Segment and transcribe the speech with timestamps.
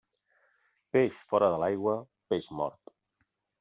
[0.97, 1.97] Peix fora de l'aigua,
[2.33, 2.97] peix mort.